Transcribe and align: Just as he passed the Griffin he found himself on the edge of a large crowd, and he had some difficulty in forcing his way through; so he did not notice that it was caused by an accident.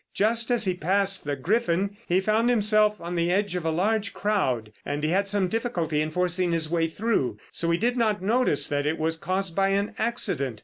Just 0.15 0.49
as 0.49 0.65
he 0.65 0.73
passed 0.73 1.25
the 1.25 1.35
Griffin 1.35 1.95
he 2.07 2.19
found 2.19 2.49
himself 2.49 2.99
on 2.99 3.13
the 3.13 3.31
edge 3.31 3.55
of 3.55 3.63
a 3.65 3.69
large 3.69 4.15
crowd, 4.15 4.71
and 4.83 5.03
he 5.03 5.11
had 5.11 5.27
some 5.27 5.47
difficulty 5.47 6.01
in 6.01 6.09
forcing 6.09 6.51
his 6.53 6.71
way 6.71 6.87
through; 6.87 7.37
so 7.51 7.69
he 7.69 7.77
did 7.77 7.95
not 7.97 8.19
notice 8.19 8.67
that 8.67 8.87
it 8.87 8.97
was 8.97 9.15
caused 9.15 9.55
by 9.55 9.67
an 9.69 9.93
accident. 9.99 10.59